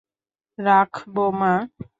[0.59, 1.53] রাখব, মা।